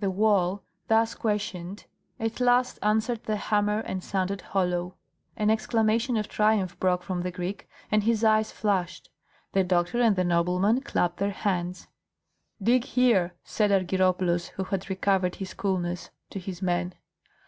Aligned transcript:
The 0.00 0.10
wall, 0.10 0.64
thus 0.88 1.14
questioned, 1.14 1.86
at 2.18 2.40
last 2.40 2.80
answered 2.82 3.22
the 3.22 3.36
hammer 3.36 3.78
and 3.78 4.02
sounded 4.02 4.40
hollow. 4.40 4.96
An 5.36 5.48
exclamation 5.48 6.16
of 6.16 6.26
triumph 6.26 6.76
broke 6.80 7.04
from 7.04 7.22
the 7.22 7.30
Greek 7.30 7.68
and 7.88 8.02
his 8.02 8.24
eyes 8.24 8.50
flashed; 8.50 9.10
the 9.52 9.62
doctor 9.62 10.00
and 10.00 10.16
the 10.16 10.24
nobleman 10.24 10.80
clapped 10.80 11.18
their 11.18 11.30
hands. 11.30 11.86
"Dig 12.60 12.82
here," 12.82 13.34
said 13.44 13.70
Argyropoulos, 13.70 14.48
who 14.48 14.64
had 14.64 14.90
recovered 14.90 15.36
his 15.36 15.54
coolness, 15.54 16.10
to 16.30 16.40
his 16.40 16.60
men. 16.60 16.94